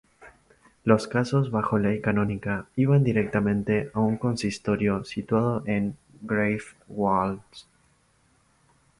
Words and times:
Los 0.83 1.07
casos 1.07 1.51
bajo 1.51 1.77
ley 1.77 2.01
canónica 2.01 2.65
iban 2.75 3.03
directamente 3.03 3.91
a 3.93 3.99
un 3.99 4.17
consistorio 4.17 5.03
situado 5.03 5.61
en 5.67 5.95
Greifswald. 6.23 7.41